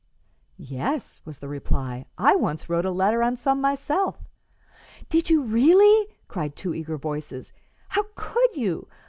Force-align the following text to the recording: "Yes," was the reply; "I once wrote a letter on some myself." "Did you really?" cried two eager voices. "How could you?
"Yes," 0.57 1.21
was 1.25 1.37
the 1.37 1.47
reply; 1.47 2.07
"I 2.17 2.33
once 2.35 2.67
wrote 2.67 2.85
a 2.85 2.89
letter 2.91 3.21
on 3.21 3.35
some 3.35 3.61
myself." 3.61 4.27
"Did 5.09 5.29
you 5.29 5.43
really?" 5.43 6.07
cried 6.27 6.55
two 6.55 6.73
eager 6.73 6.97
voices. 6.97 7.53
"How 7.89 8.07
could 8.15 8.55
you? 8.57 8.87